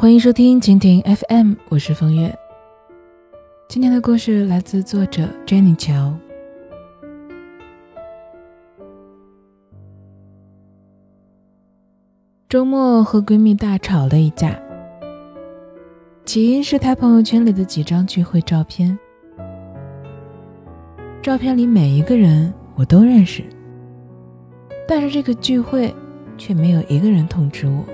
[0.00, 2.34] 欢迎收听蜻蜓 FM，我是风月。
[3.68, 6.16] 今天的故事来自作者 Jenny 乔。
[12.48, 14.58] 周末和闺蜜大吵了一架，
[16.24, 18.98] 起因是她朋友圈里的几张聚会照片。
[21.20, 23.44] 照片里每一个人我都认识，
[24.88, 25.94] 但是这个聚会
[26.38, 27.84] 却没有一个人通知我。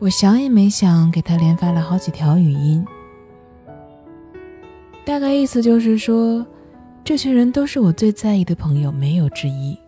[0.00, 2.82] 我想也没想，给他连发了好几条语音，
[5.04, 6.46] 大概意思就是说，
[7.04, 9.78] 这群人都是我最在意的朋友，没有之一。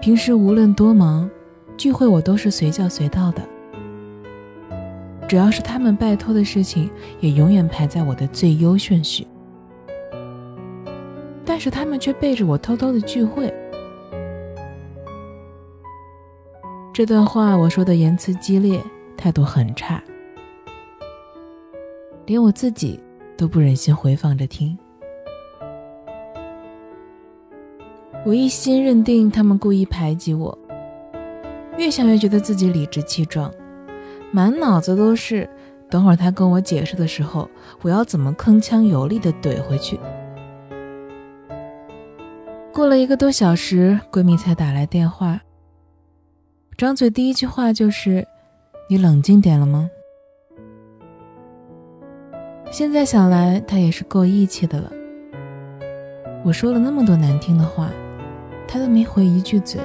[0.00, 1.28] 平时无论多忙，
[1.76, 3.42] 聚会我都是随叫随到的。
[5.26, 9.26] 只要是他们拜托的事情，也永远排在我的最优顺序。
[11.44, 13.52] 但是他们却背着我偷偷的聚会。
[16.96, 18.82] 这段话我说的言辞激烈，
[19.18, 20.02] 态度很差，
[22.24, 22.98] 连我自己
[23.36, 24.78] 都不忍心回放着听。
[28.24, 30.58] 我一心认定他们故意排挤我，
[31.76, 33.52] 越想越觉得自己理直气壮，
[34.30, 35.46] 满脑子都是
[35.90, 37.46] 等会儿他跟我解释的时候，
[37.82, 40.00] 我要怎么铿锵有力的怼回去。
[42.72, 45.42] 过了一个多小时，闺蜜才打来电话，
[46.76, 48.28] 张嘴第一句话就是
[48.90, 49.90] ：“你冷静点了吗？”
[52.70, 54.92] 现在想来，他也是够义气的了。
[56.44, 57.90] 我说了那么多难听的话。
[58.68, 59.80] 他都没回一句嘴，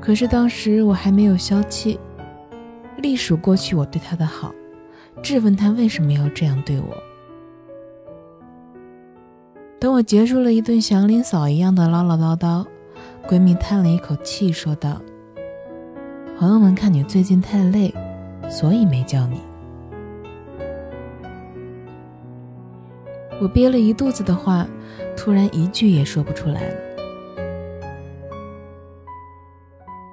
[0.00, 1.98] 可是当时我还没有消气，
[2.98, 4.54] 隶数过去我对他的好，
[5.20, 6.96] 质问他为什么要这样对我。
[9.80, 12.64] 等我结束了一顿祥林嫂一样的唠唠叨叨，
[13.30, 15.00] 闺蜜叹了一口气，说道
[16.36, 17.94] ：“朋友们看你最近太累，
[18.48, 19.40] 所以没叫你。”
[23.40, 24.66] 我憋了一肚子的话。
[25.16, 26.74] 突然一句也说不出来了。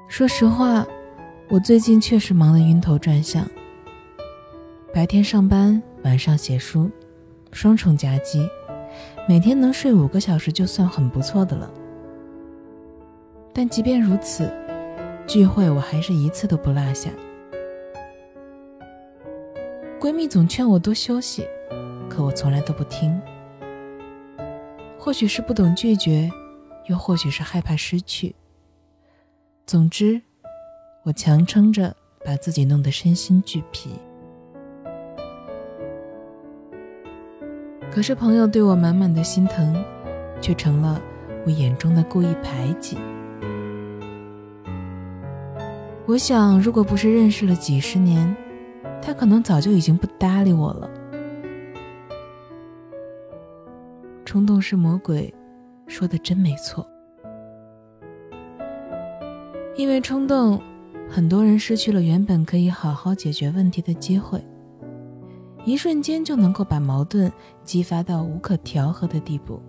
[0.10, 0.86] 说实话，
[1.48, 3.48] 我最近确实忙得晕头转向。
[4.94, 6.92] 白天上班，晚上写书，
[7.54, 8.46] 双重夹击，
[9.30, 11.72] 每天能睡五个小时就算很不错的了。
[13.58, 14.48] 但即便如此，
[15.26, 17.10] 聚会我还是一次都不落下。
[20.00, 21.44] 闺蜜总劝我多休息，
[22.08, 23.20] 可我从来都不听。
[25.00, 26.30] 或许是不懂拒绝，
[26.86, 28.36] 又或许是害怕失去。
[29.66, 30.22] 总之，
[31.02, 33.90] 我强撑着把自己弄得身心俱疲。
[37.92, 39.84] 可是朋友对我满满的心疼，
[40.40, 41.02] 却成了
[41.44, 43.00] 我眼中的故意排挤。
[46.08, 48.34] 我想，如果不是认识了几十年，
[49.02, 50.90] 他可能早就已经不搭理我了。
[54.24, 55.34] 冲动是魔鬼，
[55.86, 56.88] 说的真没错。
[59.76, 60.62] 因为冲动，
[61.10, 64.42] 很多人失去了原本可以好好解决问题的机会，
[65.66, 67.30] 一瞬间就能够把矛盾
[67.66, 69.62] 激发到无可调和的地步。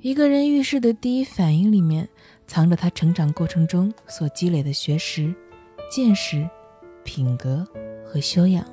[0.00, 2.08] 一个人遇事的第一反应里面，
[2.46, 5.34] 藏着他成长过程中所积累的学识、
[5.90, 6.48] 见识、
[7.02, 7.66] 品格
[8.06, 8.64] 和修养。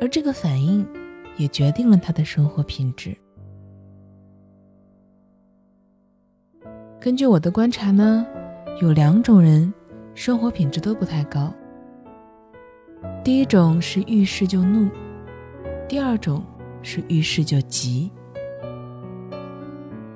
[0.00, 0.84] 而这个反应，
[1.36, 3.16] 也决定了他的生活品质。
[6.98, 8.26] 根据我的观察呢，
[8.82, 9.72] 有两种人，
[10.16, 11.54] 生活品质都不太高。
[13.22, 14.90] 第一种是遇事就怒，
[15.88, 16.44] 第二种
[16.82, 18.10] 是遇事就急。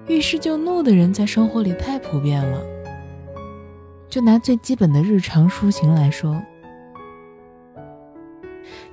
[0.06, 2.60] 遇事就怒的人在生活里太普遍了。
[4.08, 6.40] 就拿最基本的日常出行来说。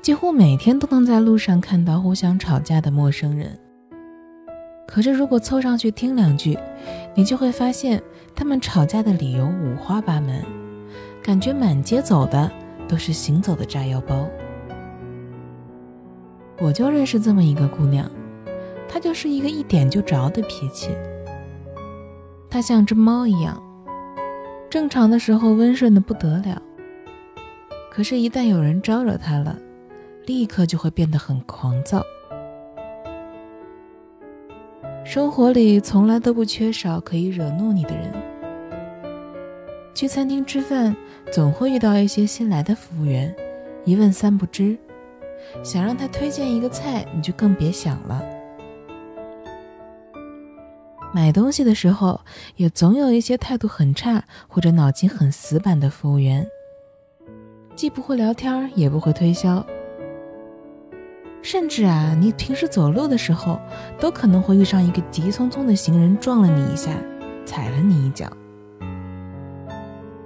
[0.01, 3.57] 几乎每天都能在路上看到互相吵架的陌生人。
[4.87, 6.57] 可是，如果凑上去听两句，
[7.13, 8.01] 你就会发现
[8.35, 10.43] 他们吵架的理由五花八门，
[11.21, 12.51] 感觉满街走的
[12.87, 14.27] 都是行走的炸药包。
[16.59, 18.09] 我就认识这么一个姑娘，
[18.91, 20.89] 他就是一个一点就着的脾气。
[22.49, 23.63] 他像只猫一样，
[24.69, 26.61] 正常的时候温顺的不得了，
[27.89, 29.57] 可是，一旦有人招惹他了，
[30.25, 32.03] 立刻就会变得很狂躁。
[35.05, 38.11] 生活里从来都不缺少可以惹怒你的人。
[39.93, 40.93] 去餐厅吃饭，
[41.31, 43.33] 总会遇到一些新来的服务员，
[43.85, 44.77] 一问三不知，
[45.63, 48.21] 想让他推荐一个菜，你就更别想了。
[51.13, 52.21] 买东西的时候，
[52.55, 56.47] 也总有一些态度很差或者脑筋很死板的服务员，
[57.75, 59.65] 既不会聊天，也不会推销。
[61.41, 63.59] 甚至啊，你平时走路的时候，
[63.99, 66.91] 都可能会遇上一个急匆匆的行人撞了你一下，
[67.45, 68.31] 踩了你一脚。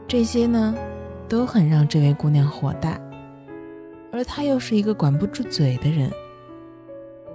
[0.07, 0.75] 这些呢，
[1.27, 2.99] 都很让这位姑娘火大，
[4.11, 6.11] 而她又是一个管不住嘴的人，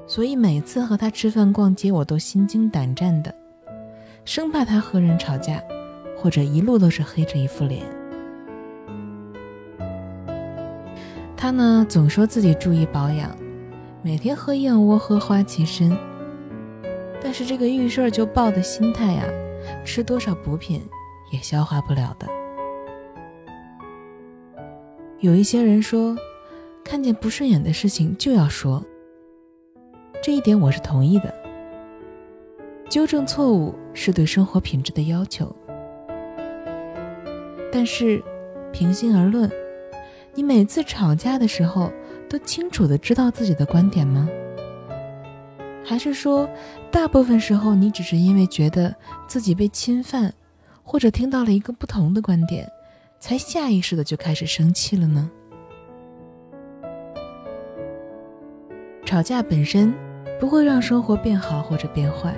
[0.06, 3.34] 所以每次和她吃饭逛街，我都心惊胆战的。
[4.24, 5.62] 生怕他和人吵架，
[6.16, 7.82] 或者一路都是黑着一副脸。
[11.36, 13.30] 他呢，总说自己注意保养，
[14.02, 15.96] 每天喝燕窝，喝花旗参。
[17.22, 19.24] 但是这个遇事儿就爆的心态呀，
[19.84, 20.82] 吃多少补品
[21.32, 22.26] 也消化不了的。
[25.20, 26.16] 有一些人说，
[26.84, 28.84] 看见不顺眼的事情就要说，
[30.22, 31.39] 这一点我是同意的。
[32.90, 35.54] 纠正错误是对生活品质的要求，
[37.72, 38.20] 但是，
[38.72, 39.48] 平心而论，
[40.34, 41.92] 你每次吵架的时候
[42.28, 44.28] 都清楚的知道自己的观点吗？
[45.84, 46.50] 还是说，
[46.90, 48.92] 大部分时候你只是因为觉得
[49.28, 50.34] 自己被侵犯，
[50.82, 52.68] 或者听到了一个不同的观点，
[53.20, 55.30] 才下意识的就开始生气了呢？
[59.04, 59.94] 吵架本身
[60.40, 62.34] 不会让生活变好或者变坏。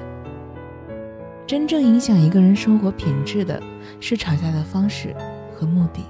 [1.52, 3.62] 真正影响一个人生活品质的
[4.00, 5.14] 是吵架的方式
[5.54, 6.00] 和目的。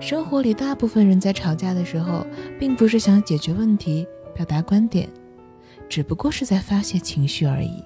[0.00, 2.24] 生活里大部分人在吵架的时候，
[2.60, 5.08] 并不是想解决问题、表达观点，
[5.88, 7.82] 只不过是在发泄情绪而已。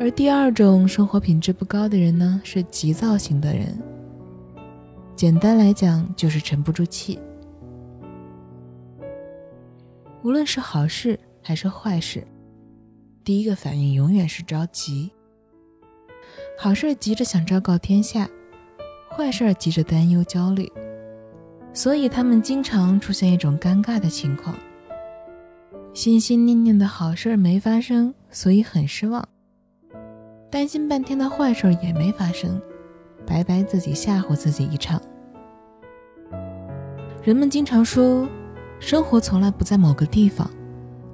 [0.00, 3.80] 而第二种生活品质不高的人呢，是急躁型的人。
[5.14, 7.16] 简单来讲，就是沉不住气。
[10.22, 12.26] 无论是好事还是坏事，
[13.24, 15.10] 第一个反应永远是着急。
[16.58, 18.28] 好事急着想昭告天下，
[19.10, 20.70] 坏事急着担忧焦虑，
[21.72, 24.54] 所以他们经常出现一种尴尬的情况：
[25.94, 29.22] 心心念念的好事没发生，所以很失望；
[30.50, 32.60] 担心半天的坏事也没发生，
[33.26, 35.00] 白白自己吓唬自己一场。
[37.22, 38.28] 人们经常说。
[38.80, 40.50] 生活从来不在某个地方，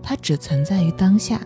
[0.00, 1.40] 它只存在于当下。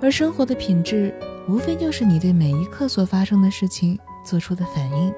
[0.00, 1.12] 而生活的品质，
[1.48, 5.12] 无非就是你对每一刻所发生的事情做出的反应。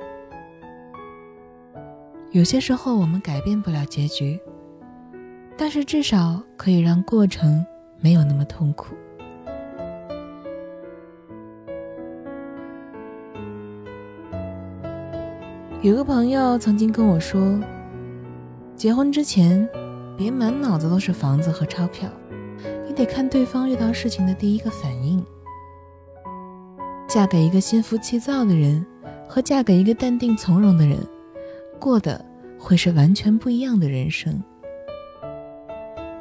[2.30, 4.40] 有些时候我们改变不了结局，
[5.58, 7.66] 但是至少可以让过程
[8.00, 8.94] 没有那么痛苦。
[15.82, 17.60] 有个朋友曾经跟我说。
[18.76, 19.66] 结婚之前，
[20.16, 22.08] 别满脑子都是房子和钞票，
[22.86, 25.24] 你得看对方遇到事情的第一个反应。
[27.08, 28.84] 嫁给一个心浮气躁的人，
[29.28, 30.98] 和嫁给一个淡定从容的人，
[31.78, 32.22] 过的
[32.58, 34.42] 会是完全不一样的人生。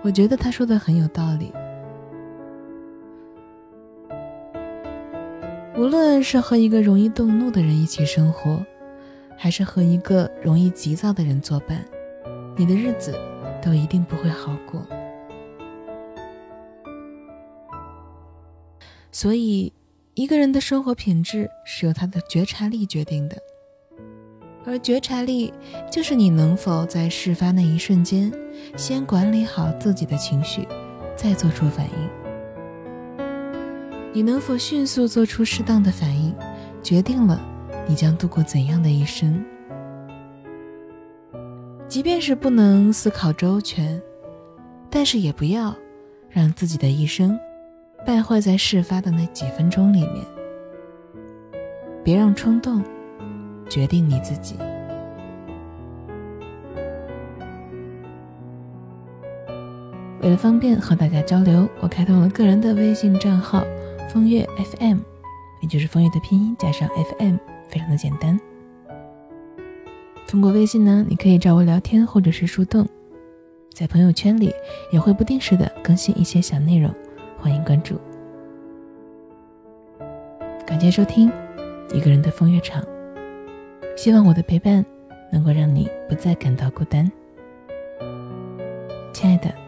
[0.03, 1.51] 我觉得他说的很有道理。
[5.75, 8.63] 无论是和一个容易动怒的人一起生活，
[9.35, 11.83] 还是和一个容易急躁的人作伴。
[12.55, 13.17] 你的日子
[13.61, 14.85] 都一定不会好过，
[19.11, 19.73] 所以
[20.13, 23.37] 一个人的生活品质是由他的觉察力决定的，
[24.65, 25.51] 而觉察力
[25.91, 28.31] 就是你能否在事发那一瞬间，
[28.77, 30.67] 先管理好自己的情绪，
[31.15, 32.09] 再做出反应。
[34.13, 36.35] 你能否迅速做出适当的反应，
[36.83, 37.41] 决定了
[37.87, 39.43] 你将度过怎样的一生。
[41.93, 44.01] 即便是不能思考周全，
[44.89, 45.75] 但是也不要
[46.27, 47.37] 让自己的一生
[48.03, 50.25] 败坏在事发的那几分钟里面。
[52.03, 52.83] 别让冲动
[53.69, 54.55] 决定你自己。
[60.23, 63.63] 为了方便和大家交流，我开通了个人的微信账号
[64.11, 64.43] “风月
[64.79, 64.97] FM”，
[65.61, 67.35] 也就是风月的拼音加上 FM，
[67.69, 68.39] 非常的简单。
[70.33, 72.89] 通过微信呢，你可以找我聊天或者是树洞，
[73.71, 74.51] 在朋友圈里
[74.91, 76.91] 也会不定时的更新一些小内容，
[77.37, 78.01] 欢迎关注。
[80.65, 81.31] 感谢收听
[81.93, 82.83] 一个人的风月场，
[83.95, 84.83] 希望我的陪伴
[85.31, 87.11] 能够让你不再感到孤单，
[89.13, 89.62] 亲爱的。